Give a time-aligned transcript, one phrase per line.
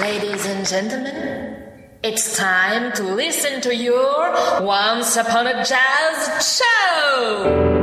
[0.00, 1.56] Ladies and gentlemen,
[2.02, 4.32] it's time to listen to your
[4.62, 7.80] Once Upon a Jazz show!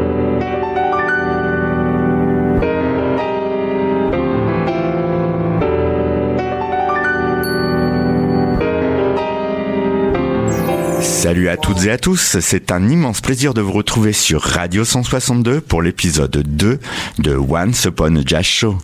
[11.02, 14.84] Salut à toutes et à tous, c'est un immense plaisir de vous retrouver sur Radio
[14.84, 16.80] 162 pour l'épisode 2
[17.20, 18.78] de Once Upon a Jazz Show.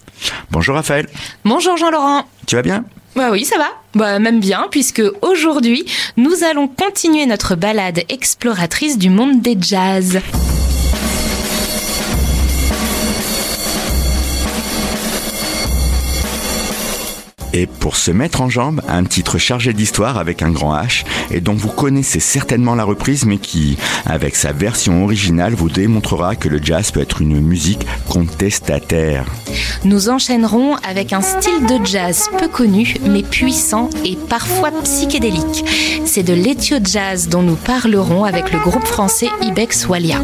[0.52, 1.07] Bonjour Raphaël.
[1.43, 2.25] Bonjour Jean-Laurent.
[2.45, 2.85] Tu vas bien?
[3.16, 3.67] Bah oui, ça va.
[3.94, 5.85] Bah même bien, puisque aujourd'hui,
[6.17, 10.20] nous allons continuer notre balade exploratrice du monde des jazz.
[17.53, 21.39] Et pour se mettre en jambe, un titre chargé d'histoire avec un grand H et
[21.39, 26.49] dont vous connaissez certainement la reprise mais qui, avec sa version originale, vous démontrera que
[26.49, 29.25] le jazz peut être une musique contestataire.
[29.85, 35.64] Nous enchaînerons avec un style de jazz peu connu mais puissant et parfois psychédélique.
[36.05, 40.22] C'est de l'éthio jazz dont nous parlerons avec le groupe français Ibex Walia.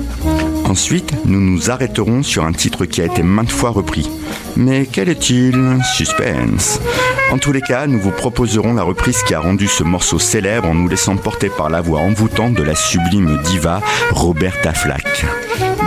[0.69, 4.07] Ensuite, nous nous arrêterons sur un titre qui a été maintes fois repris.
[4.55, 5.79] Mais quel est-il?
[5.95, 6.79] Suspense.
[7.31, 10.67] En tous les cas, nous vous proposerons la reprise qui a rendu ce morceau célèbre
[10.67, 13.81] en nous laissant porter par la voix envoûtante de la sublime diva
[14.11, 15.25] Roberta Flack.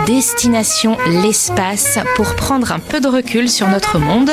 [0.05, 4.31] Destination l'espace pour prendre un peu de recul sur notre monde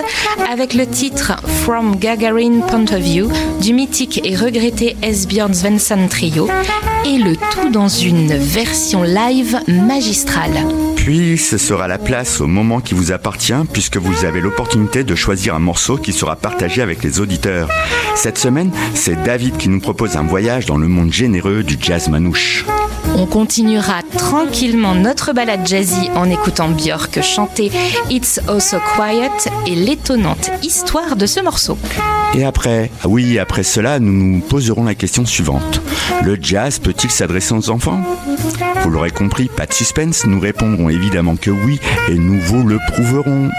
[0.50, 6.48] avec le titre From Gagarin Point of View du mythique et regretté Esbjörn Svensson Trio
[7.06, 10.66] et le tout dans une version live magistrale.
[10.96, 15.14] Puis ce sera la place au moment qui vous appartient puisque vous avez l'opportunité de
[15.14, 17.68] choisir un morceau qui sera partagé avec les auditeurs.
[18.16, 22.08] Cette semaine, c'est David qui nous propose un voyage dans le monde généreux du jazz
[22.08, 22.64] manouche.
[23.16, 27.70] On continuera tranquillement notre balade jazzy en écoutant Björk chanter
[28.08, 31.78] It's Also Quiet et l'étonnante histoire de ce morceau.
[32.34, 35.80] Et après, ah oui, après cela, nous nous poserons la question suivante.
[36.22, 38.00] Le jazz peut-il s'adresser aux enfants?
[38.82, 41.78] Vous l'aurez compris, pas de suspense, nous répondrons évidemment que oui
[42.08, 43.50] et nous vous le prouverons.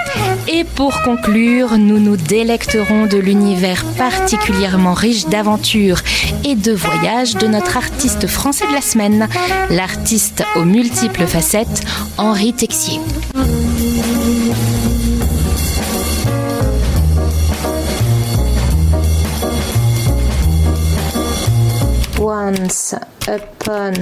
[0.47, 6.01] Et pour conclure, nous nous délecterons de l'univers particulièrement riche d'aventures
[6.43, 9.27] et de voyages de notre artiste français de la semaine,
[9.69, 11.81] l'artiste aux multiples facettes,
[12.17, 12.99] Henri Texier.
[22.19, 22.95] Once
[23.27, 23.93] upon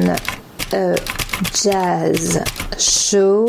[0.73, 0.95] a
[1.53, 2.41] jazz
[2.77, 3.47] show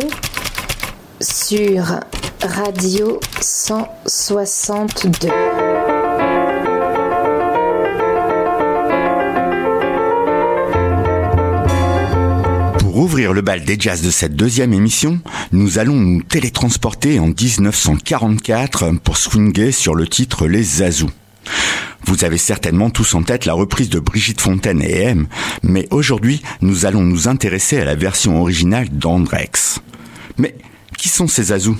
[1.20, 2.00] sur
[2.42, 5.69] Radio 162.
[13.00, 15.20] Pour ouvrir le bal des jazz de cette deuxième émission,
[15.52, 21.08] nous allons nous télétransporter en 1944 pour swinguer sur le titre Les Zazous.
[22.04, 25.28] Vous avez certainement tous en tête la reprise de Brigitte Fontaine et M,
[25.62, 29.80] mais aujourd'hui, nous allons nous intéresser à la version originale d'Andrex.
[30.36, 30.54] Mais
[31.00, 31.78] qui sont ces azous?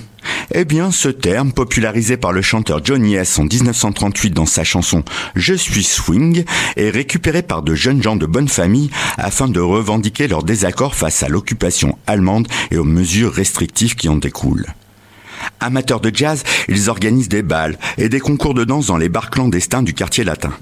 [0.55, 5.05] Eh bien, ce terme, popularisé par le chanteur Johnny S en 1938 dans sa chanson
[5.37, 6.45] Je suis swing,
[6.77, 11.23] est récupéré par de jeunes gens de bonne famille afin de revendiquer leur désaccord face
[11.23, 14.69] à l'occupation allemande et aux mesures restrictives qui en découlent.
[15.61, 19.29] Amateurs de jazz, ils organisent des bals et des concours de danse dans les bars
[19.29, 20.53] clandestins du quartier latin.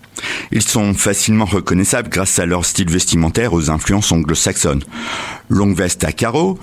[0.50, 4.82] Ils sont facilement reconnaissables grâce à leur style vestimentaire aux influences anglo-saxonnes.
[5.48, 6.58] Longue veste à carreaux,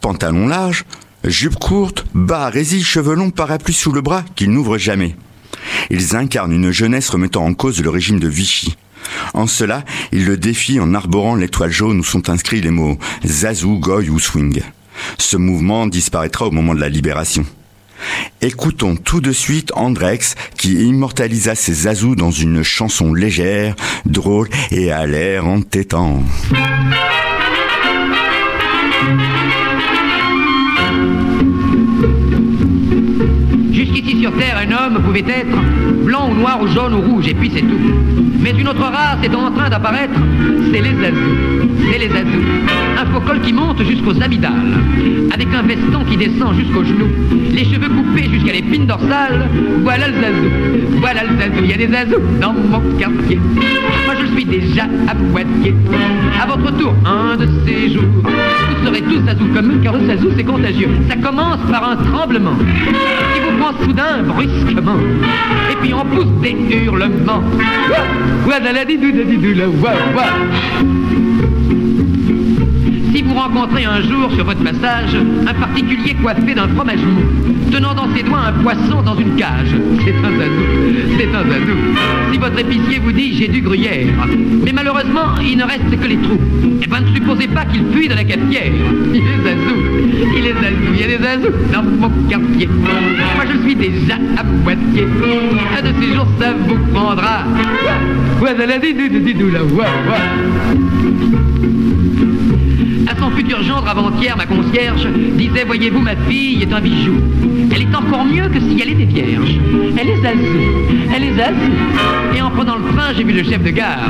[0.00, 0.84] pantalon large,
[1.30, 5.16] jupe courte, bas à cheveux longs, parapluie sous le bras qu'ils n'ouvrent jamais.
[5.90, 8.76] Ils incarnent une jeunesse remettant en cause le régime de Vichy.
[9.34, 13.78] En cela, ils le défient en arborant l'étoile jaune où sont inscrits les mots Zazou,
[13.78, 14.62] Goy ou Swing.
[15.18, 17.44] Ce mouvement disparaîtra au moment de la libération.
[18.40, 24.92] Écoutons tout de suite Andrex qui immortalisa ses azous dans une chanson légère, drôle et
[24.92, 26.22] à l'air entêtant.
[33.96, 35.56] Jusqu'ici sur Terre, un homme pouvait être
[36.04, 37.80] blanc ou noir ou jaune ou rouge, et puis c'est tout.
[38.40, 40.12] Mais une autre race est en train d'apparaître,
[40.70, 41.78] c'est les azous.
[41.90, 42.44] C'est les azous.
[42.98, 44.52] Un faux col qui monte jusqu'aux amygdales,
[45.32, 47.08] avec un veston qui descend jusqu'aux genoux,
[47.50, 49.48] les cheveux coupés jusqu'à l'épine dorsale.
[49.82, 50.50] Voilà le zazou,
[51.00, 51.64] voilà le zazou.
[51.64, 53.40] Il y a des azous dans mon quartier.
[54.04, 55.74] Moi je suis déjà à Poitiers.
[56.38, 60.06] À votre tour, un de ces jours, vous serez tous zazous comme eux, car le
[60.06, 60.90] zazou c'est contagieux.
[61.08, 64.98] Ça commence par un tremblement qui vous prend soudain brusquement,
[65.70, 67.42] et puis on pousse des hurlements.
[68.44, 70.24] Voilà la didou, didou, la wa wa.
[73.26, 77.22] Vous rencontrez un jour sur votre passage un particulier coiffé d'un fromage mou,
[77.72, 79.74] tenant dans ses doigts un poisson dans une cage.
[80.04, 80.62] C'est un zazou,
[81.18, 81.76] c'est un zazou.
[82.32, 84.06] Si votre épicier vous dit j'ai du gruyère,
[84.64, 86.38] mais malheureusement il ne reste que les trous,
[86.82, 88.72] eh ben ne supposez pas qu'il fuit dans la cafetière.
[89.12, 89.76] Il est zazou,
[90.36, 92.68] il est zazou, il y a des zazous dans mon quartier.
[92.68, 95.06] Moi je suis déjà à moitié.
[95.76, 97.44] Un de ces jours ça vous prendra.
[103.36, 105.06] Futur gendre avant-hier, ma concierge
[105.36, 107.14] disait Voyez-vous, ma fille est un bijou.
[107.72, 109.58] Elle est encore mieux que si elle était vierge.
[109.98, 110.60] Elle est azou,
[111.14, 111.72] elle est azou.
[112.34, 114.08] Et en prenant le train, j'ai vu le chef de gare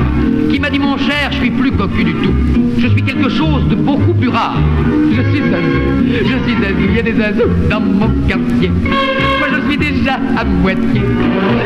[0.50, 2.32] qui m'a dit Mon cher, je suis plus cocu du tout.
[2.78, 4.58] Je suis quelque chose de beaucoup plus rare.
[5.11, 5.81] Je suis azou,
[6.20, 6.87] je suis azou.
[6.88, 8.70] Il y a des azous dans mon quartier.
[9.38, 11.02] Moi, je suis déjà à moitié.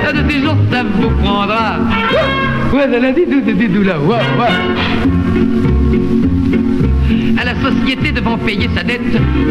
[0.09, 1.77] Un de ces jours, ça vous prendra.
[2.73, 4.17] Ouais, la dit, dit, là, ouais,
[7.41, 9.01] à la société devant payer sa dette.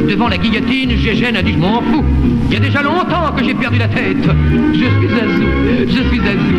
[0.08, 2.06] Devant la guillotine, Gégène a dit je m'en fous.
[2.48, 4.30] Il y a déjà longtemps que j'ai perdu la tête.
[4.74, 5.44] Je suis Azou,
[5.88, 6.56] je suis Azou.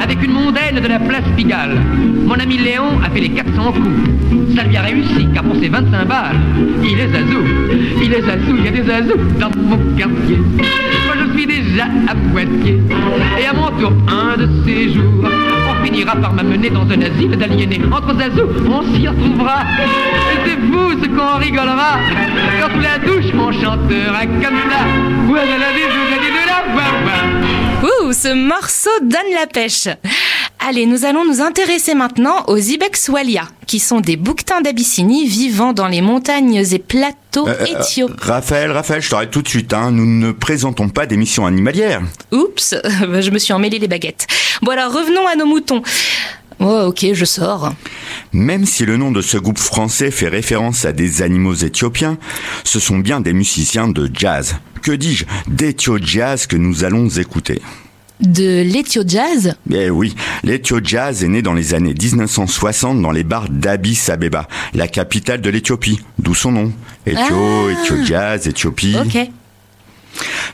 [0.00, 1.76] Avec une mondaine de la place Pigalle.
[2.24, 4.54] Mon ami Léon a fait les 400 coups.
[4.56, 6.36] Ça lui a réussi car pour ses 25 balles,
[6.84, 7.42] il est Azou.
[8.00, 10.36] Il est Azou, il y a des Azous dans mon quartier.
[10.36, 12.78] Moi je suis déjà à moitié.
[13.40, 15.28] Et à mon tour, un de ces jours,
[15.78, 17.80] on finira par m'amener dans un asile d'aliénés.
[17.92, 19.62] Entre Azou, on s'y retrouvera.
[20.32, 21.98] Et c'est vous ce qu'on rigolera.
[22.60, 24.80] Quand la douche, mon chanteur a comme ça.
[25.30, 26.58] Ouais, la vie, de la
[27.82, 29.88] Ouh, ce morceau donne la pêche.
[30.68, 35.72] Allez, nous allons nous intéresser maintenant aux Ibex walia, qui sont des bouquetins d'Abyssinie vivant
[35.72, 38.14] dans les montagnes et plateaux euh, euh, éthiopiens.
[38.20, 39.72] Raphaël, Raphaël, je t'arrête tout de suite.
[39.72, 39.92] Hein.
[39.92, 42.02] Nous ne présentons pas d'émissions animalières.
[42.32, 44.26] Oups, je me suis emmêlé les baguettes.
[44.60, 45.80] Bon alors, revenons à nos moutons.
[46.60, 47.72] Oh, ok, je sors.
[48.34, 52.18] Même si le nom de ce groupe français fait référence à des animaux éthiopiens,
[52.64, 54.56] ce sont bien des musiciens de jazz.
[54.82, 57.62] Que dis-je D'éthio jazz que nous allons écouter?
[58.20, 63.22] De l'Ethio Jazz Eh oui, l'Ethio Jazz est né dans les années 1960 dans les
[63.22, 66.72] bars d'Addis Abeba, la capitale de l'Éthiopie, d'où son nom.
[67.06, 68.04] Ethio, ah.
[68.04, 68.96] Jazz, Éthiopie.
[68.98, 69.30] Ok.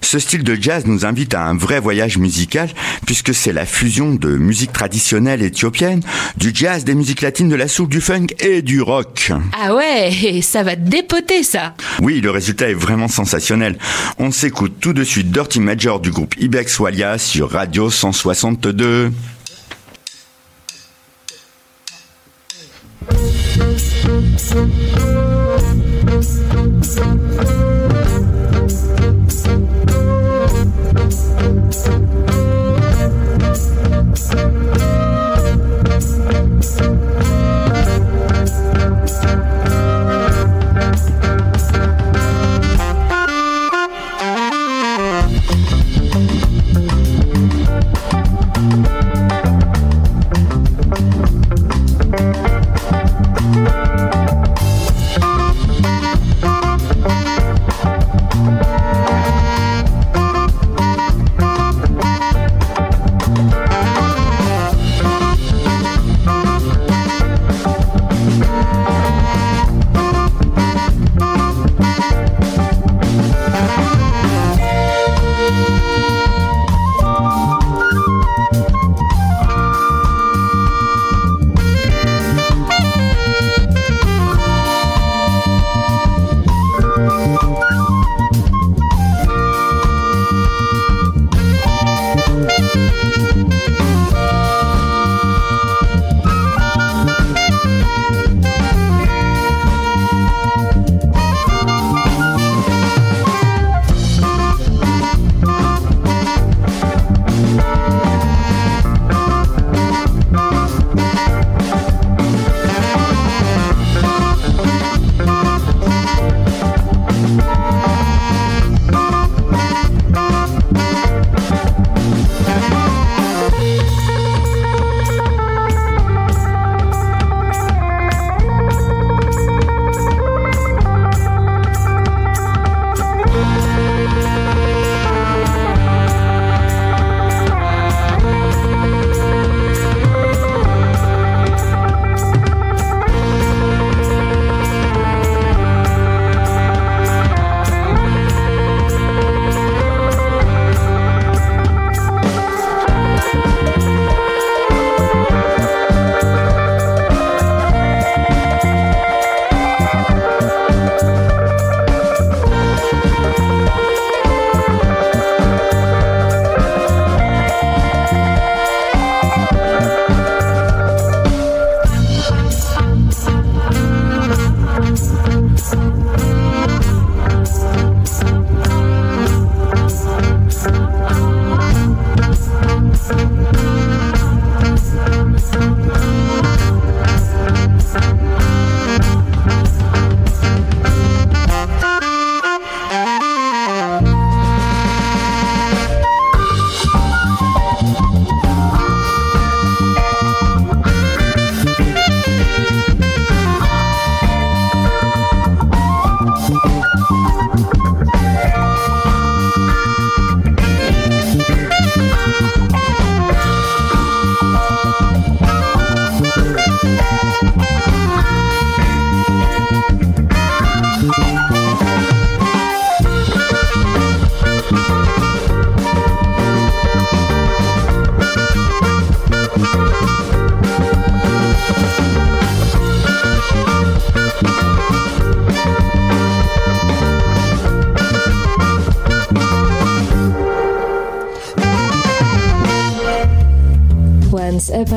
[0.01, 2.69] Ce style de jazz nous invite à un vrai voyage musical
[3.06, 6.03] puisque c'est la fusion de musique traditionnelle éthiopienne,
[6.37, 9.33] du jazz, des musiques latines, de la soul, du funk et du rock.
[9.61, 11.75] Ah ouais, ça va dépoter ça.
[12.01, 13.79] Oui, le résultat est vraiment sensationnel.
[14.19, 19.11] On s'écoute tout de suite Dirty Major du groupe Ibex Walia sur Radio 162.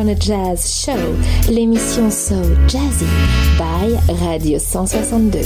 [0.09, 2.35] A Jazz Show, l'émission So
[2.67, 3.05] Jazzy
[3.57, 5.39] by Radio 162.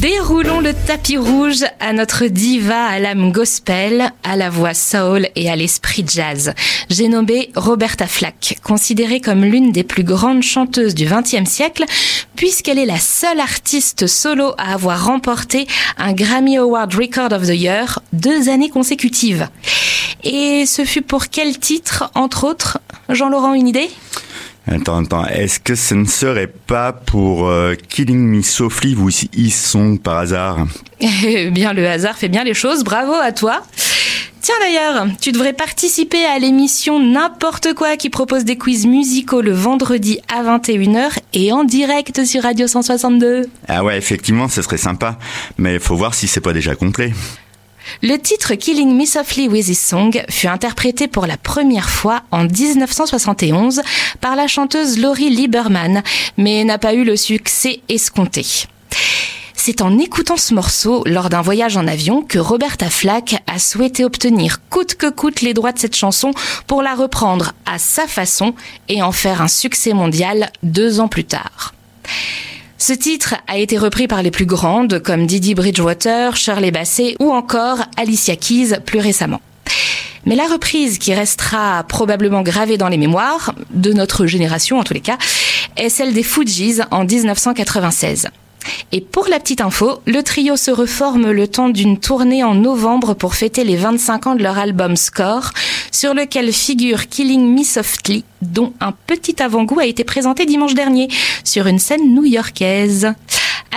[0.00, 5.50] Déroulons le tapis rouge à notre diva à l'âme gospel, à la voix soul et
[5.50, 6.54] à l'esprit jazz.
[6.90, 11.84] J'ai nommé Roberta Flack, considérée comme l'une des plus grandes chanteuses du XXe siècle,
[12.36, 17.56] puisqu'elle est la seule artiste solo à avoir remporté un Grammy Award Record of the
[17.56, 19.48] Year deux années consécutives.
[20.24, 23.88] Et ce fut pour quel titre, entre autres Jean-Laurent, une idée?
[24.70, 29.50] Attends, attends, est-ce que ce ne serait pas pour euh, Killing Me Softly vous y
[29.50, 30.66] sont par hasard?
[31.00, 33.62] Eh bien, le hasard fait bien les choses, bravo à toi.
[34.42, 39.52] Tiens d'ailleurs, tu devrais participer à l'émission N'importe quoi qui propose des quiz musicaux le
[39.52, 43.48] vendredi à 21h et en direct sur Radio 162.
[43.68, 45.18] Ah ouais, effectivement, ce serait sympa,
[45.58, 47.12] mais il faut voir si c'est pas déjà complet.
[48.02, 52.44] Le titre Killing Me Softly with His Song fut interprété pour la première fois en
[52.44, 53.82] 1971
[54.20, 56.02] par la chanteuse Laurie Lieberman,
[56.36, 58.44] mais n'a pas eu le succès escompté.
[59.54, 64.04] C'est en écoutant ce morceau lors d'un voyage en avion que Roberta Flack a souhaité
[64.04, 66.30] obtenir coûte que coûte les droits de cette chanson
[66.66, 68.54] pour la reprendre à sa façon
[68.88, 71.74] et en faire un succès mondial deux ans plus tard.
[72.80, 77.32] Ce titre a été repris par les plus grandes comme Didi Bridgewater, Shirley Bassey ou
[77.32, 79.40] encore Alicia Keys plus récemment.
[80.26, 84.94] Mais la reprise qui restera probablement gravée dans les mémoires, de notre génération en tous
[84.94, 85.18] les cas,
[85.76, 88.28] est celle des Fujis en 1996.
[88.92, 93.14] Et pour la petite info, le trio se reforme le temps d'une tournée en novembre
[93.14, 95.50] pour fêter les 25 ans de leur album Score,
[95.92, 101.08] sur lequel figure Killing Me Softly, dont un petit avant-goût a été présenté dimanche dernier
[101.44, 103.12] sur une scène new-yorkaise.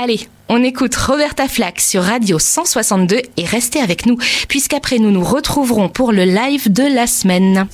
[0.02, 0.22] Allez,
[0.54, 5.90] on écoute Roberta Flack sur Radio 162 et restez avec nous, puisqu'après nous nous retrouverons
[5.90, 7.68] pour le live de la semaine.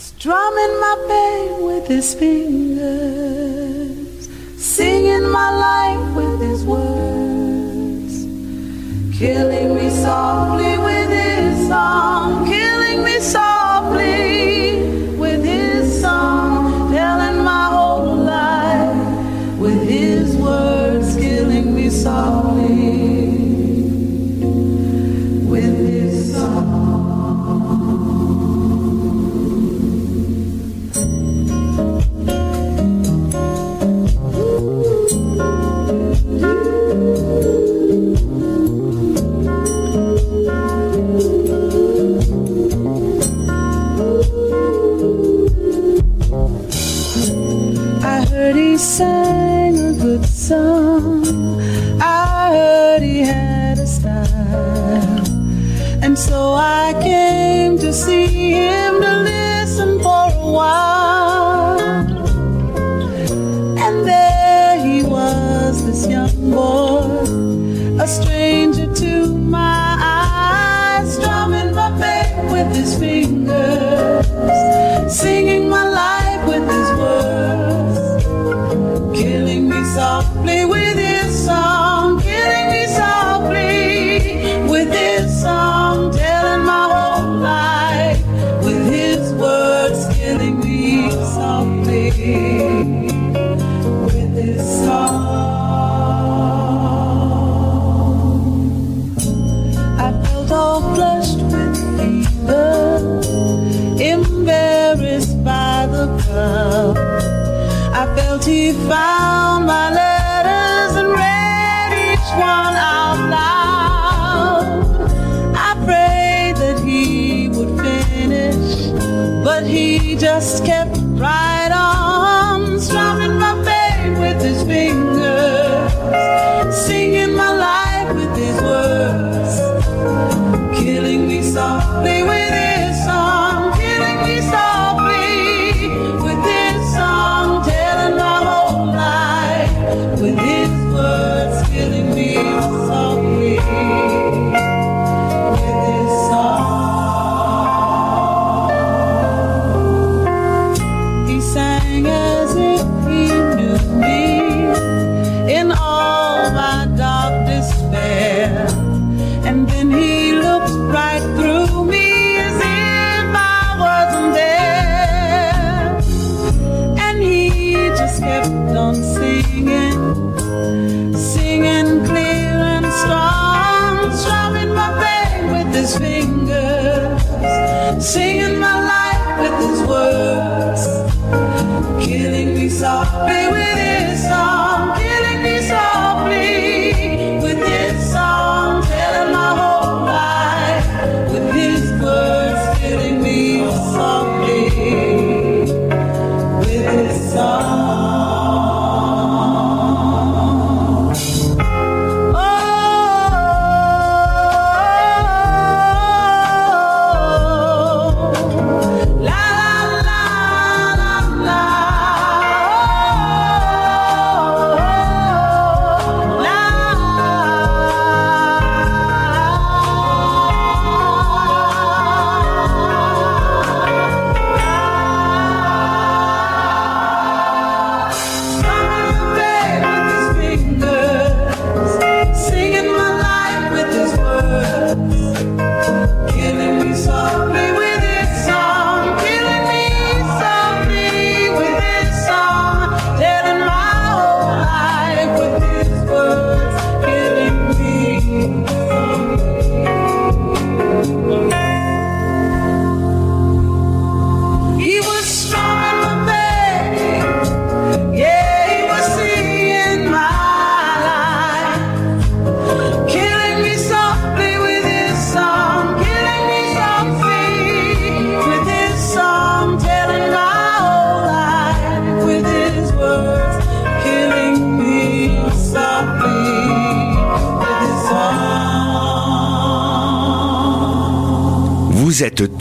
[108.68, 109.17] We I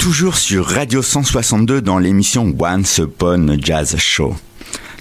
[0.07, 4.37] toujours sur Radio 162 dans l'émission Once Upon Jazz Show.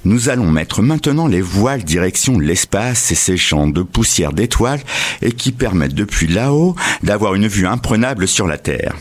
[0.04, 4.82] Nous allons mettre maintenant les voiles direction l'espace et ses champs de poussière d'étoiles
[5.22, 8.96] et qui permettent depuis là-haut d'avoir une vue imprenable sur la Terre.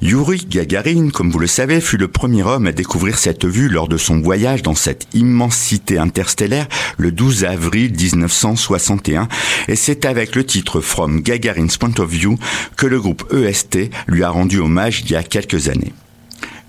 [0.00, 3.88] Yuri Gagarin, comme vous le savez, fut le premier homme à découvrir cette vue lors
[3.88, 9.26] de son voyage dans cette immensité interstellaire le 12 avril 1961
[9.66, 12.38] et c'est avec le titre From Gagarin's Point of View
[12.76, 15.92] que le groupe EST lui a rendu hommage il y a quelques années.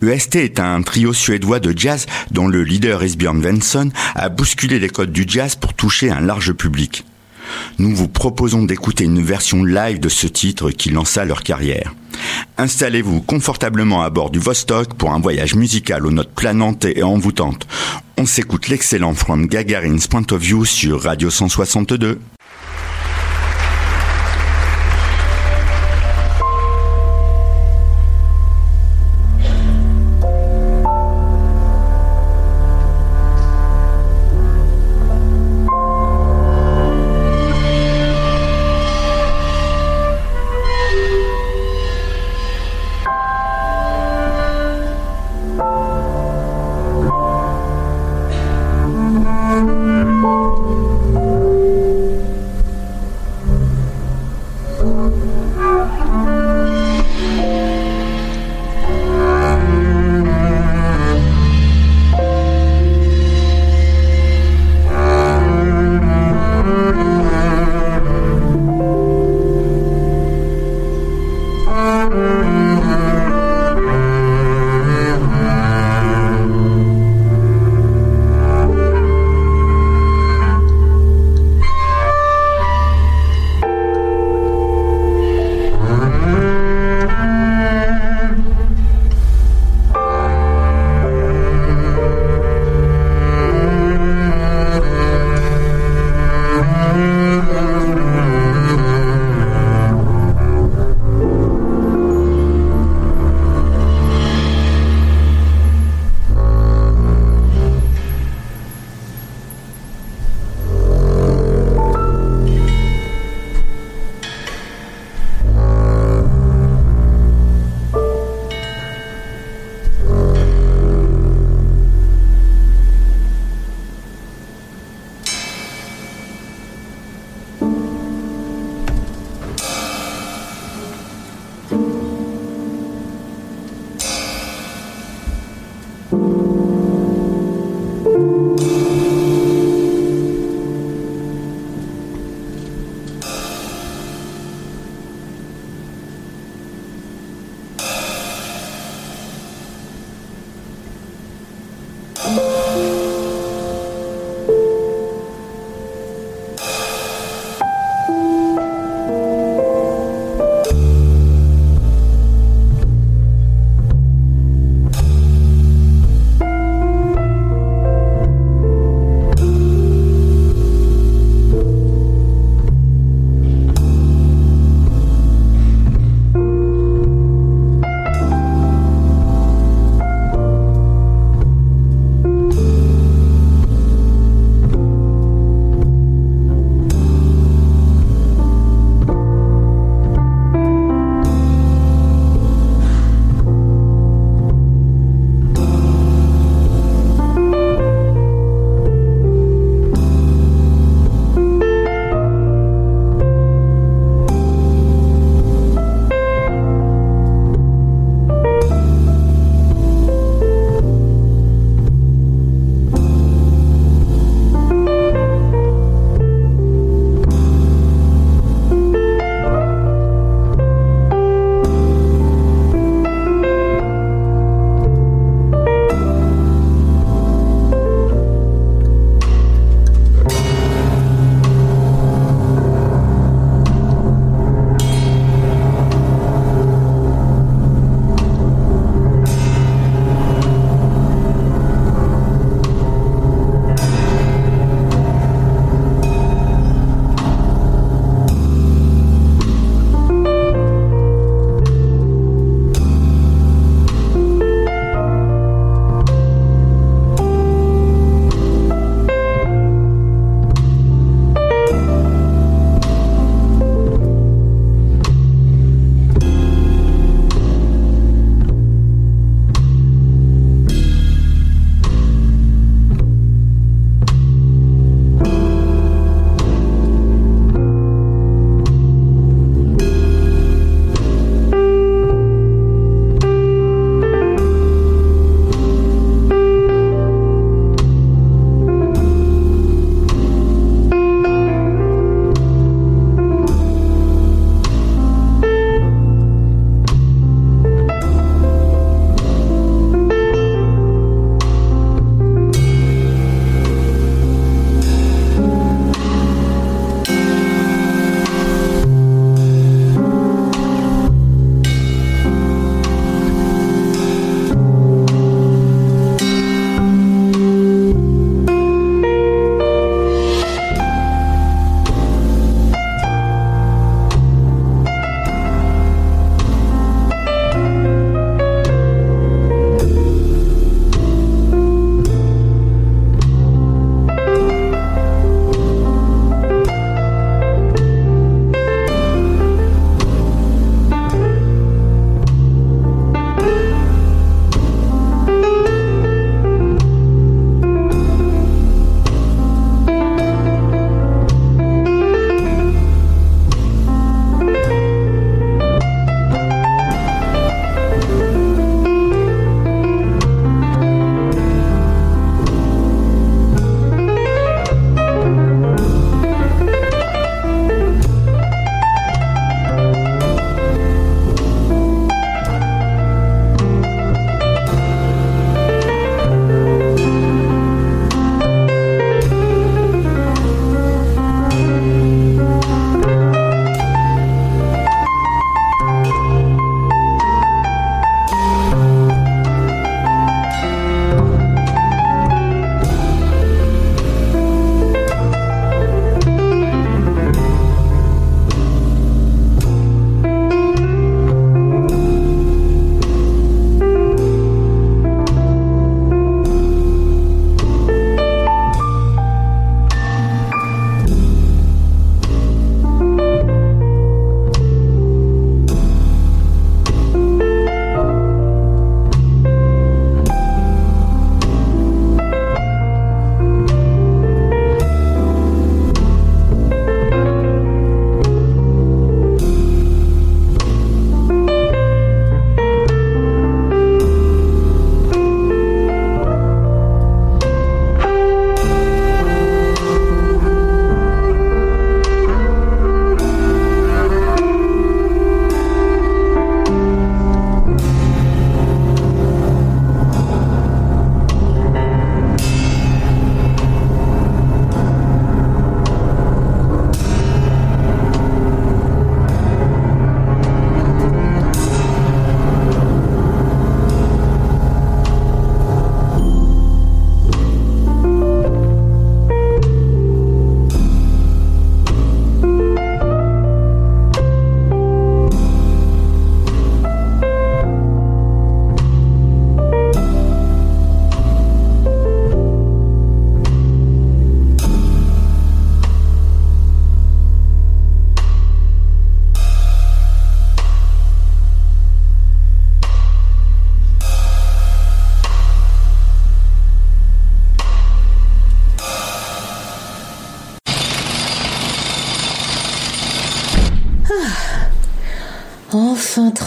[0.01, 4.89] EST est un trio suédois de jazz dont le leader Esbjörn Svensson a bousculé les
[4.89, 7.05] codes du jazz pour toucher un large public.
[7.77, 11.93] Nous vous proposons d'écouter une version live de ce titre qui lança leur carrière.
[12.57, 17.67] Installez-vous confortablement à bord du Vostok pour un voyage musical aux notes planantes et envoûtantes.
[18.17, 22.19] On s'écoute l'excellent From Gagarin's Point of View sur Radio 162.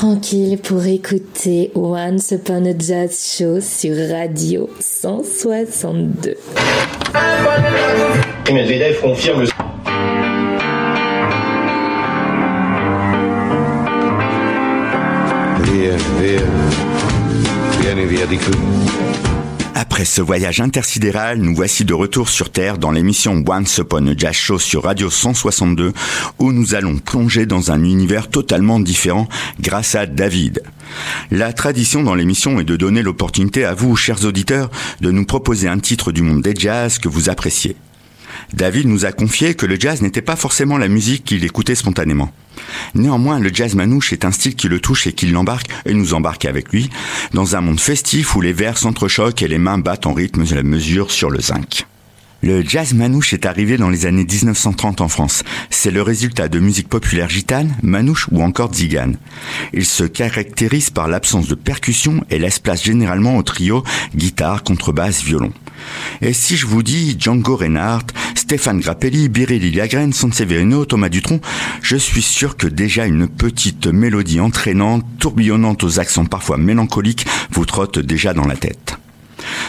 [0.03, 6.37] Tranquille pour écouter Once Upon a Jazz Show sur Radio 162.
[8.53, 9.49] Medvedev confirme le...
[15.71, 16.41] Via, via,
[17.81, 19.32] vieni via di qui.
[19.75, 24.17] Après ce voyage intersidéral, nous voici de retour sur Terre dans l'émission Once Upon a
[24.17, 25.93] Jazz Show sur Radio 162
[26.39, 29.29] où nous allons plonger dans un univers totalement différent
[29.61, 30.63] grâce à David.
[31.31, 35.69] La tradition dans l'émission est de donner l'opportunité à vous, chers auditeurs, de nous proposer
[35.69, 37.77] un titre du monde des jazz que vous appréciez.
[38.53, 42.31] David nous a confié que le jazz n'était pas forcément la musique qu'il écoutait spontanément.
[42.95, 46.15] Néanmoins, le jazz manouche est un style qui le touche et qui l'embarque, et nous
[46.15, 46.91] embarque avec lui,
[47.33, 50.55] dans un monde festif où les vers s'entrechoquent et les mains battent en rythme de
[50.55, 51.87] la mesure sur le zinc.
[52.45, 55.45] Le jazz manouche est arrivé dans les années 1930 en France.
[55.71, 59.17] C'est le résultat de musique populaire gitane, manouche ou encore zigane.
[59.73, 63.85] Il se caractérise par l'absence de percussion et laisse place généralement au trio
[64.17, 65.53] guitare, contrebasse, violon.
[66.21, 71.41] Et si je vous dis Django Reinhardt, Stéphane Grappelli, Birelli Lagren, Sanseverino, Thomas Dutronc,
[71.81, 77.67] je suis sûr que déjà une petite mélodie entraînante, tourbillonnante aux accents parfois mélancoliques, vous
[77.67, 78.97] trotte déjà dans la tête.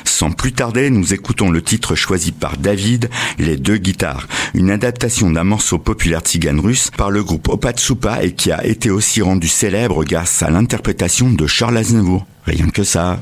[0.03, 5.29] Sans plus tarder, nous écoutons le titre choisi par David, Les deux guitares, une adaptation
[5.29, 9.47] d'un morceau populaire tzigane russe par le groupe Opatsupa et qui a été aussi rendu
[9.47, 12.25] célèbre grâce à l'interprétation de Charles Aznavour.
[12.45, 13.19] Rien que ça.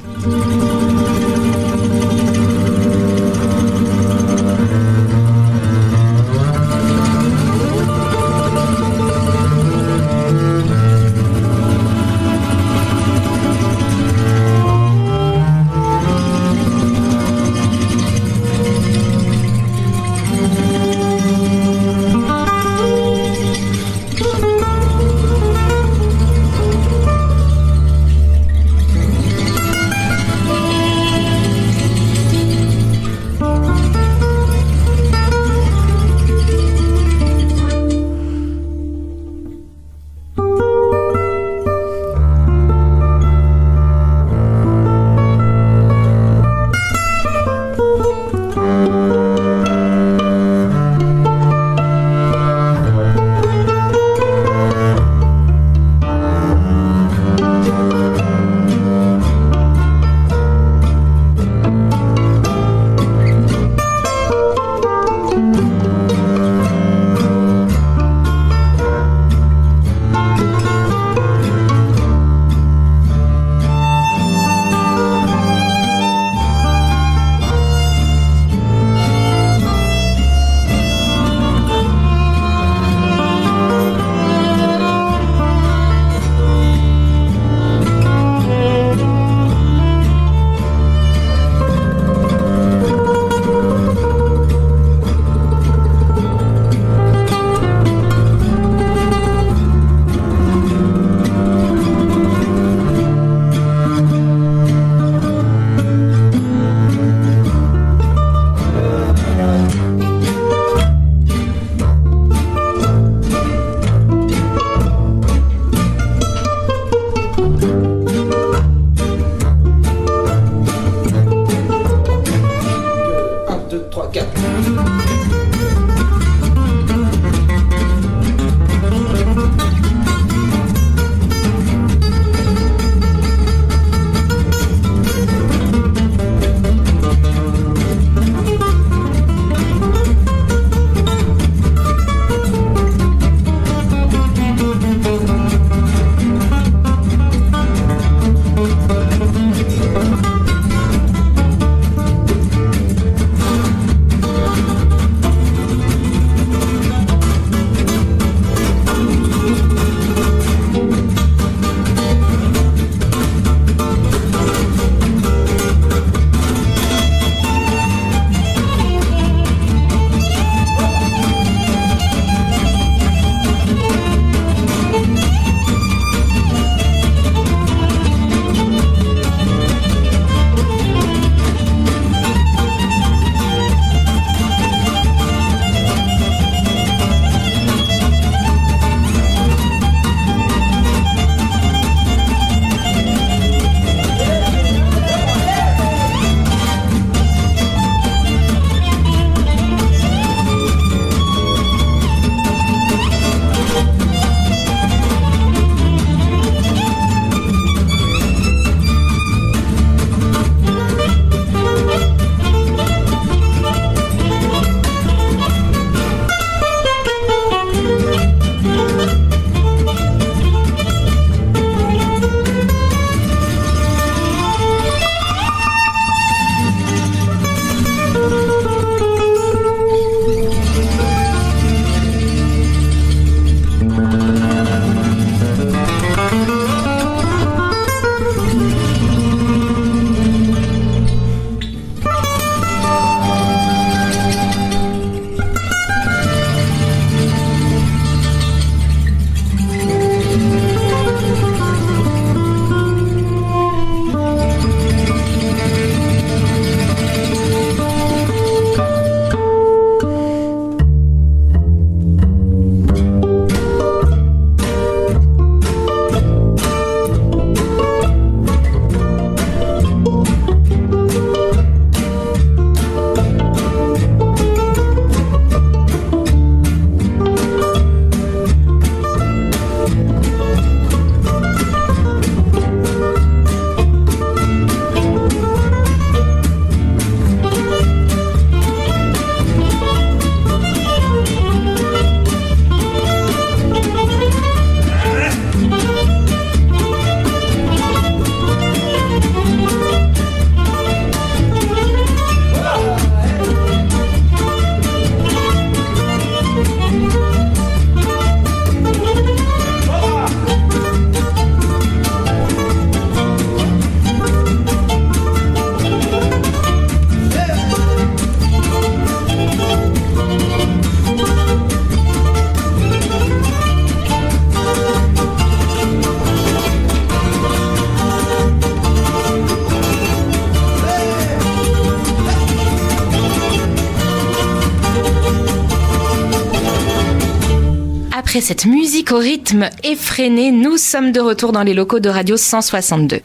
[338.51, 343.21] Cette musique au rythme effréné, nous sommes de retour dans les locaux de Radio 162.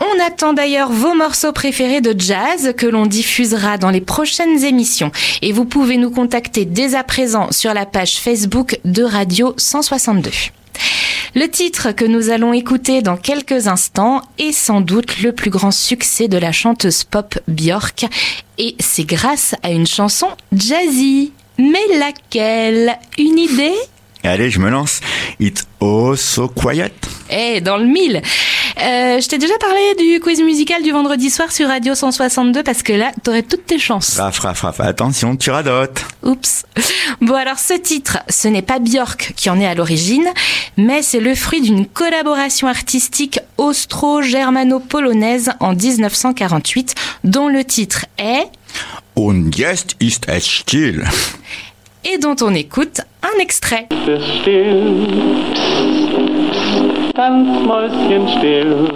[0.00, 5.12] On attend d'ailleurs vos morceaux préférés de jazz que l'on diffusera dans les prochaines émissions.
[5.42, 10.30] Et vous pouvez nous contacter dès à présent sur la page Facebook de Radio 162.
[11.34, 15.72] Le titre que nous allons écouter dans quelques instants est sans doute le plus grand
[15.72, 18.06] succès de la chanteuse pop Björk
[18.56, 21.32] et c'est grâce à une chanson jazzy.
[21.58, 22.96] Mais laquelle?
[23.18, 23.74] Une idée?
[24.28, 25.00] Allez, je me lance.
[25.40, 26.92] It's oh so quiet.
[27.30, 28.16] Eh, dans le mille
[28.78, 32.82] euh, Je t'ai déjà parlé du quiz musical du vendredi soir sur Radio 162 parce
[32.82, 34.18] que là, t'aurais toutes tes chances.
[34.18, 34.80] Raf, raf, raf.
[34.80, 36.04] Attention, tu radotes.
[36.22, 36.66] Oups.
[37.22, 40.26] Bon alors ce titre, ce n'est pas Björk qui en est à l'origine,
[40.76, 48.46] mais c'est le fruit d'une collaboration artistique austro-germano-polonaise en 1948 dont le titre est
[49.16, 51.02] Und jetzt ist es still.
[52.04, 53.00] et dont on écoute
[53.34, 53.86] un extrait.
[54.40, 55.06] still.
[57.14, 58.88] Ganz Mäuschen still.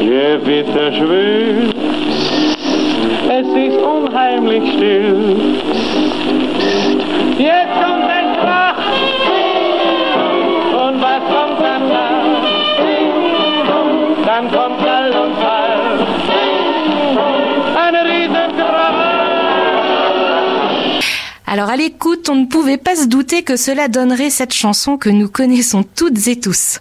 [0.00, 1.74] Gewitter schwül.
[3.28, 5.36] Es ist unheimlich still.
[7.38, 8.03] Jetzt kommt
[21.54, 25.08] Alors à l'écoute, on ne pouvait pas se douter que cela donnerait cette chanson que
[25.08, 26.80] nous connaissons toutes et tous.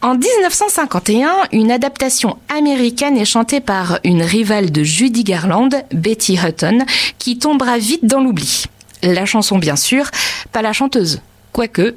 [0.00, 6.86] En 1951, une adaptation américaine est chantée par une rivale de Judy Garland, Betty Hutton,
[7.18, 8.64] qui tombera vite dans l'oubli.
[9.02, 10.10] La chanson bien sûr,
[10.50, 11.20] pas la chanteuse.
[11.52, 11.94] Quoique,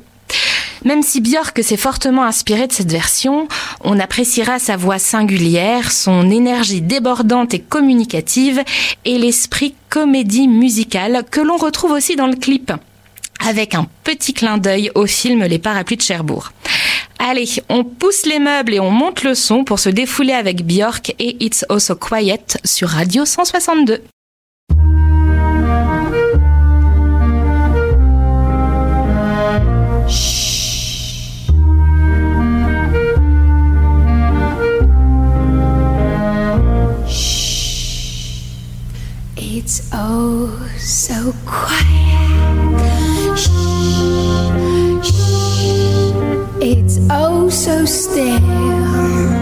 [0.85, 3.47] même si Björk s'est fortement inspiré de cette version,
[3.83, 8.61] on appréciera sa voix singulière, son énergie débordante et communicative
[9.05, 12.71] et l'esprit comédie musicale que l'on retrouve aussi dans le clip.
[13.47, 16.51] Avec un petit clin d'œil au film Les Parapluies de Cherbourg.
[17.19, 21.15] Allez, on pousse les meubles et on monte le son pour se défouler avec Björk
[21.19, 24.01] et It's Also Quiet sur Radio 162.
[39.69, 40.47] It's oh
[40.77, 42.79] so quiet.
[43.37, 43.49] Shh,
[45.03, 45.11] shh.
[46.61, 49.36] It's oh so still.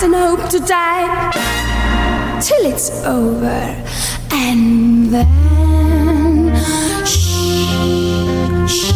[0.00, 1.30] Cross and hope to die
[2.40, 3.76] till it's over,
[4.32, 6.56] and then.
[7.04, 7.18] Shh,
[8.66, 8.92] shh,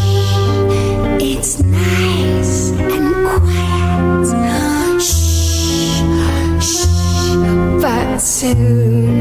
[1.20, 4.26] it's nice and quiet.
[5.00, 6.02] Shh,
[6.60, 6.86] shh,
[7.82, 9.13] but soon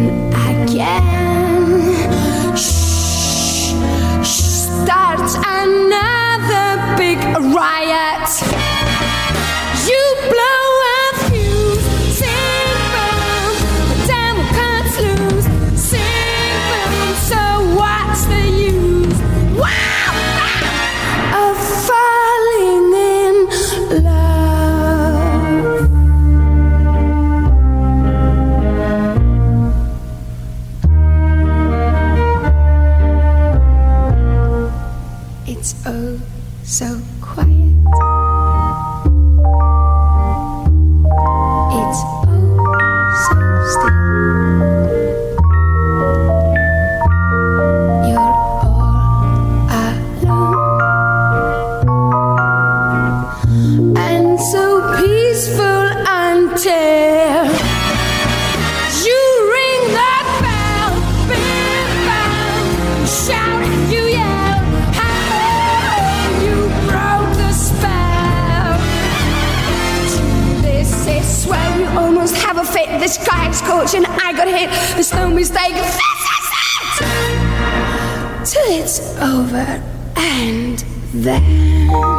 [81.26, 82.13] and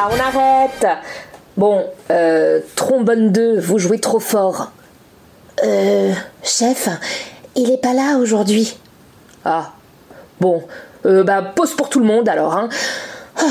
[0.00, 0.86] là, on arrête.
[1.56, 4.72] Bon, euh, trombone 2, vous jouez trop fort.
[5.64, 6.88] Euh, chef,
[7.56, 8.78] il est pas là aujourd'hui.
[9.44, 9.72] Ah,
[10.40, 10.62] bon,
[11.06, 12.68] euh, bah pause pour tout le monde alors, hein.
[13.36, 13.44] Ah,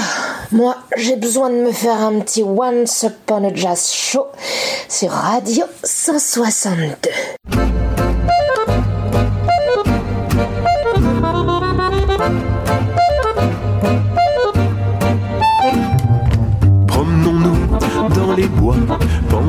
[0.51, 4.27] moi, j'ai besoin de me faire un petit Once Upon a Jazz Show
[4.87, 7.68] sur Radio 162.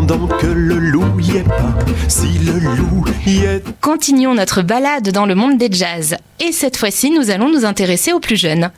[0.06, 1.44] Pendant que le loup y est.
[2.08, 6.16] Si le loup y est Continuons notre balade dans le monde des jazz.
[6.38, 8.70] Et cette fois-ci, nous allons nous intéresser aux plus jeunes.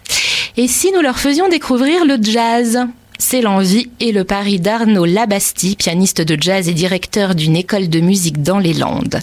[0.57, 2.87] Et si nous leur faisions découvrir le jazz?
[3.25, 8.01] C'est l'envie et le pari d'Arnaud Labastie, pianiste de jazz et directeur d'une école de
[8.01, 9.21] musique dans les Landes.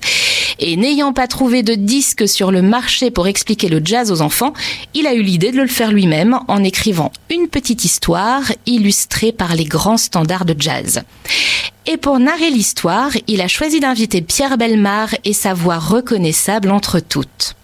[0.57, 4.53] Et n'ayant pas trouvé de disque sur le marché pour expliquer le jazz aux enfants,
[4.93, 9.53] il a eu l'idée de le faire lui-même en écrivant une petite histoire illustrée par
[9.53, 11.01] les grands standards de jazz.
[11.85, 17.01] Et pour narrer l'histoire, il a choisi d'inviter Pierre Belmar et sa voix reconnaissable entre
[17.01, 17.57] toutes.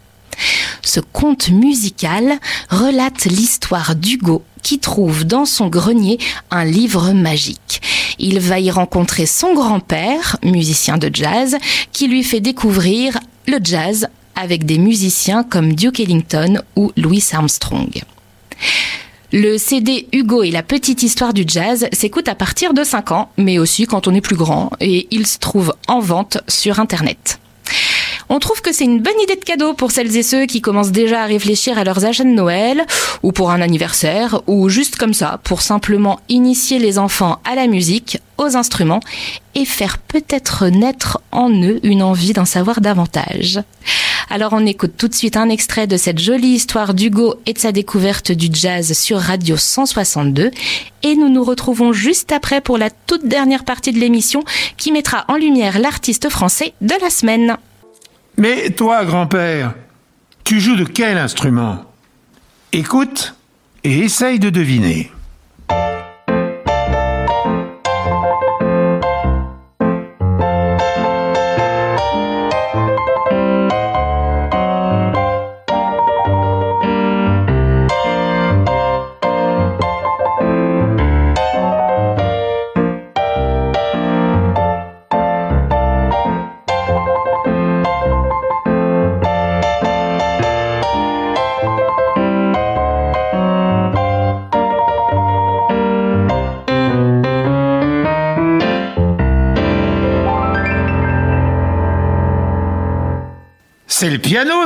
[0.81, 6.17] Ce conte musical relate l'histoire d'Hugo qui trouve dans son grenier
[6.49, 7.81] un livre magique.
[8.17, 11.57] Il va y rencontrer son grand-père, musicien de jazz,
[11.91, 18.01] qui lui fait découvrir le jazz avec des musiciens comme Duke Ellington ou Louis Armstrong.
[19.31, 23.29] Le CD Hugo et la petite histoire du jazz s'écoute à partir de 5 ans,
[23.37, 27.39] mais aussi quand on est plus grand, et il se trouve en vente sur Internet.
[28.29, 30.91] On trouve que c'est une bonne idée de cadeau pour celles et ceux qui commencent
[30.91, 32.83] déjà à réfléchir à leurs achats de Noël,
[33.21, 37.67] ou pour un anniversaire, ou juste comme ça, pour simplement initier les enfants à la
[37.67, 38.99] musique, aux instruments,
[39.53, 43.61] et faire peut-être naître en eux une envie d'en savoir davantage.
[44.29, 47.59] Alors on écoute tout de suite un extrait de cette jolie histoire d'Hugo et de
[47.59, 50.49] sa découverte du jazz sur Radio 162,
[51.03, 54.43] et nous nous retrouvons juste après pour la toute dernière partie de l'émission
[54.77, 57.57] qui mettra en lumière l'artiste français de la semaine.
[58.37, 59.73] Mais toi, grand-père,
[60.43, 61.85] tu joues de quel instrument?
[62.71, 63.35] Écoute
[63.83, 65.11] et essaye de deviner.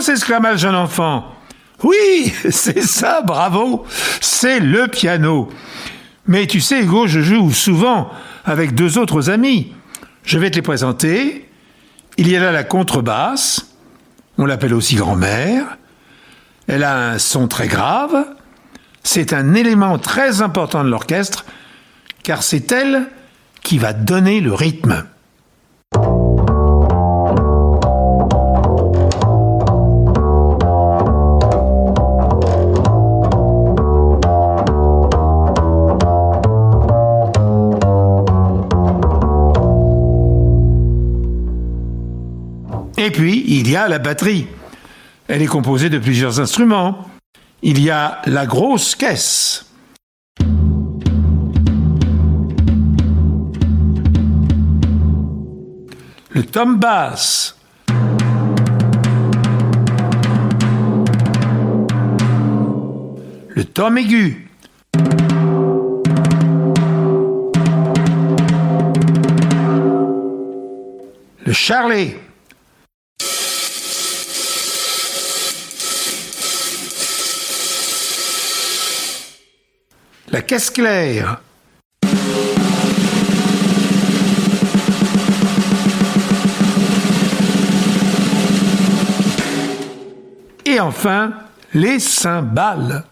[0.10, 1.36] S'exclama le jeune enfant.
[1.84, 3.86] Oui, c'est ça, bravo,
[4.22, 5.50] c'est le piano.
[6.26, 8.10] Mais tu sais, Hugo, je joue souvent
[8.44, 9.72] avec deux autres amis.
[10.24, 11.48] Je vais te les présenter.
[12.18, 13.76] Il y a là la contrebasse,
[14.40, 15.78] on l'appelle aussi grand-mère.
[16.68, 18.26] Elle a un son très grave.
[19.04, 21.46] C'est un élément très important de l'orchestre,
[22.24, 23.10] car c'est elle
[23.62, 25.06] qui va donner le rythme.
[43.20, 44.48] Puis, il y a la batterie.
[45.28, 47.06] Elle est composée de plusieurs instruments.
[47.62, 49.66] Il y a la grosse caisse.
[56.30, 57.58] Le tom bass.
[63.50, 64.50] Le tom aigu.
[71.46, 72.18] Le charlet.
[80.42, 81.42] La claire.
[90.66, 91.34] Et enfin,
[91.74, 93.04] les cymbales.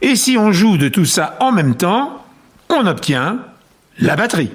[0.00, 2.24] Et si on joue de tout ça en même temps,
[2.68, 3.38] on obtient
[3.98, 4.50] la batterie.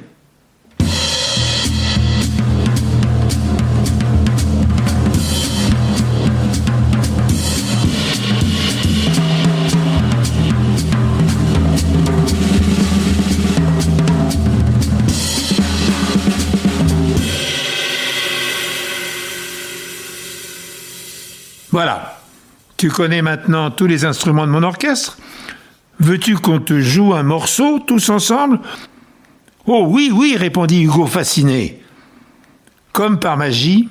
[21.72, 22.20] Voilà.
[22.78, 25.17] Tu connais maintenant tous les instruments de mon orchestre
[25.99, 28.59] Veux-tu qu'on te joue un morceau tous ensemble?
[29.65, 31.82] Oh oui, oui, répondit Hugo fasciné.
[32.93, 33.89] Comme par magie,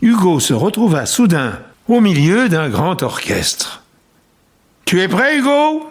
[0.00, 1.58] Hugo se retrouva soudain
[1.88, 3.82] au milieu d'un grand orchestre.
[4.84, 5.90] Tu es prêt, Hugo?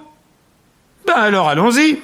[1.06, 2.00] Ben alors allons-y.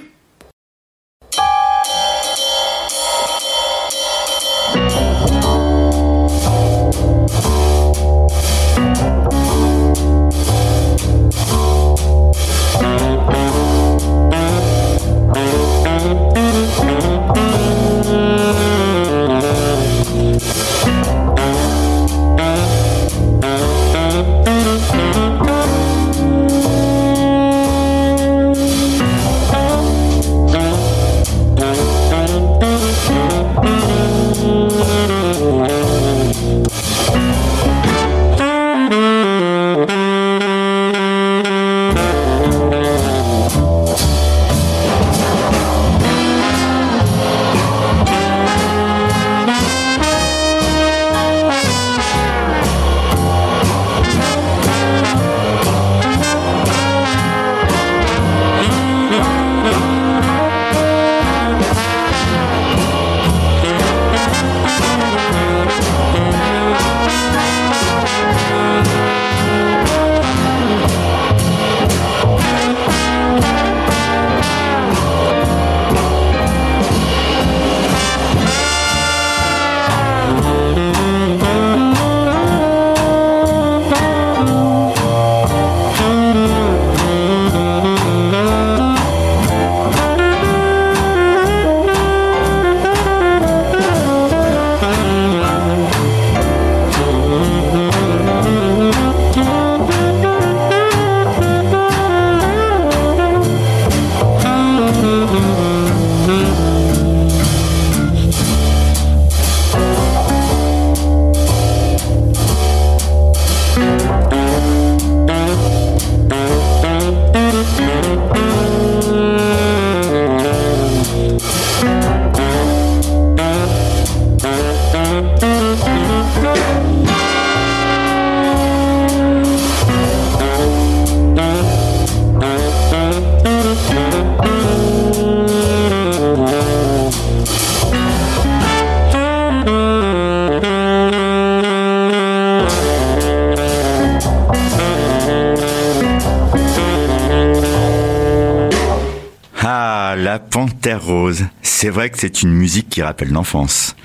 [150.94, 151.46] Rose.
[151.62, 153.96] C'est vrai que c'est une musique qui rappelle l'enfance.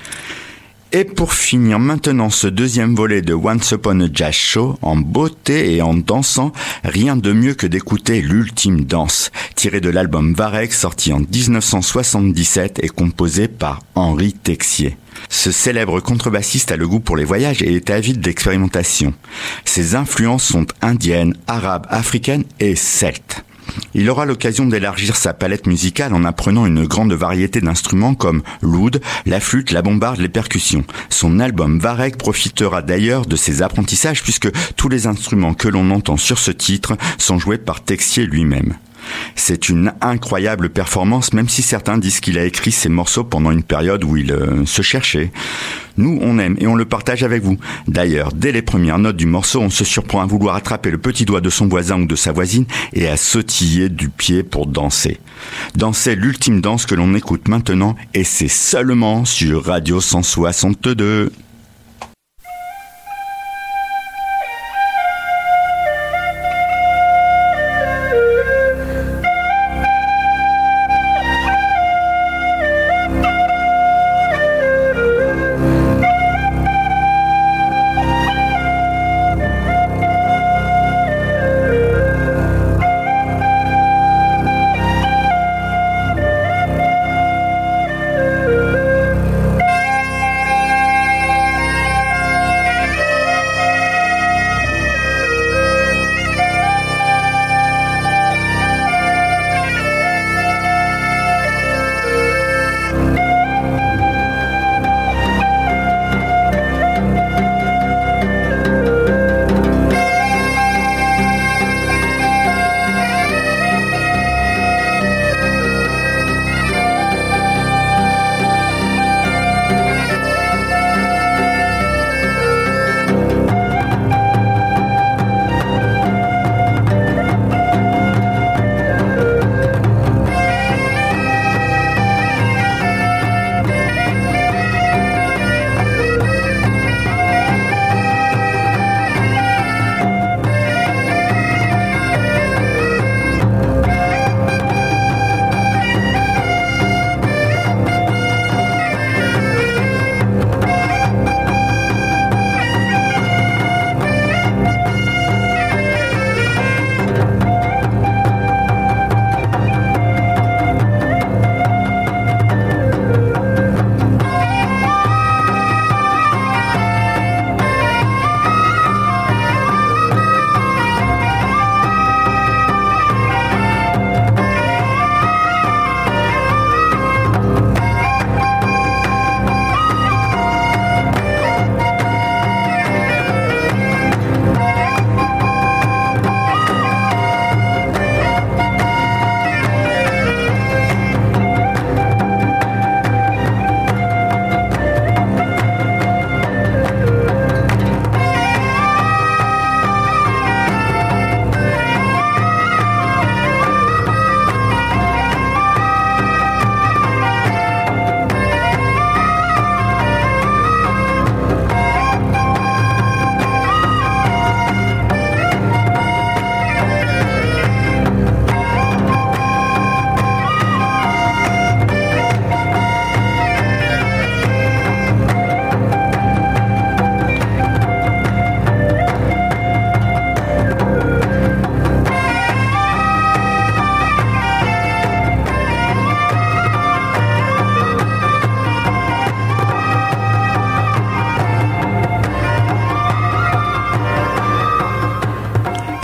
[0.93, 5.75] Et pour finir maintenant ce deuxième volet de Once Upon a Jazz Show, en beauté
[5.75, 6.51] et en dansant,
[6.83, 12.89] rien de mieux que d'écouter l'ultime danse, tiré de l'album Varek sorti en 1977 et
[12.89, 14.97] composé par Henri Texier.
[15.29, 19.13] Ce célèbre contrebassiste a le goût pour les voyages et est avide d'expérimentation.
[19.63, 23.30] Ses influences sont indiennes, arabes, africaines et celtes.
[23.93, 29.01] Il aura l'occasion d'élargir sa palette musicale en apprenant une grande variété d'instruments comme l'oud,
[29.25, 30.85] la flûte, la bombarde, les percussions.
[31.09, 36.17] Son album Varek profitera d'ailleurs de ses apprentissages puisque tous les instruments que l'on entend
[36.17, 38.75] sur ce titre sont joués par Texier lui-même.
[39.35, 43.63] C'est une incroyable performance, même si certains disent qu'il a écrit ces morceaux pendant une
[43.63, 45.31] période où il euh, se cherchait.
[45.97, 47.57] Nous, on aime et on le partage avec vous.
[47.87, 51.25] D'ailleurs, dès les premières notes du morceau, on se surprend à vouloir attraper le petit
[51.25, 55.19] doigt de son voisin ou de sa voisine et à sautiller du pied pour danser.
[55.75, 61.31] Danser l'ultime danse que l'on écoute maintenant et c'est seulement sur Radio 162.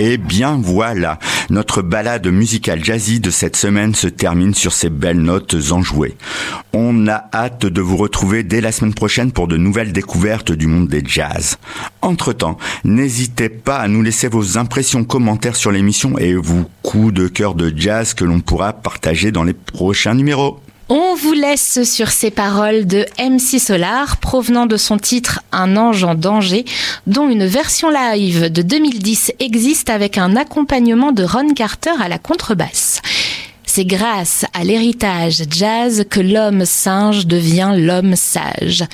[0.10, 5.20] Et bien voilà, notre balade musicale jazzy de cette semaine se termine sur ces belles
[5.20, 6.16] notes enjouées.
[6.72, 10.68] On a hâte de vous retrouver dès la semaine prochaine pour de nouvelles découvertes du
[10.68, 11.58] monde des jazz.
[12.01, 17.28] Entre-temps, n'hésitez pas à nous laisser vos impressions, commentaires sur l'émission et vos coups de
[17.28, 20.62] cœur de jazz que l'on pourra partager dans les prochains numéros.
[20.90, 26.06] On vous laisse sur ces paroles de MC Solar provenant de son titre Un ange
[26.06, 26.64] en danger,
[27.08, 32.20] dont une version live de 2010 existe avec un accompagnement de Ron Carter à la
[32.20, 33.02] contrebasse.
[33.66, 38.86] C'est grâce à l'héritage jazz que l'homme singe devient l'homme sage.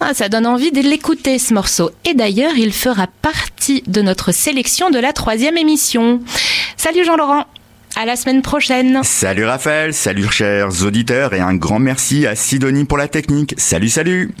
[0.00, 1.92] Ah, ça donne envie de l'écouter ce morceau.
[2.04, 6.20] Et d'ailleurs, il fera partie de notre sélection de la troisième émission.
[6.76, 7.44] Salut Jean-Laurent
[7.96, 9.00] à la semaine prochaine.
[9.02, 13.54] Salut Raphaël, salut chers auditeurs et un grand merci à Sidonie pour la technique.
[13.58, 14.34] Salut, salut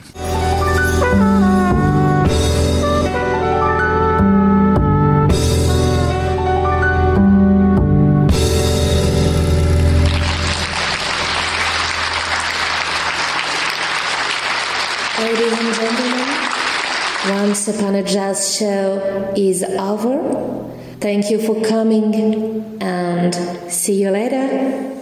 [15.20, 16.28] Ladies and gentlemen,
[17.28, 20.79] Once Upon a Jazz show is over.
[21.00, 23.34] Thank you for coming and
[23.72, 24.99] see you later.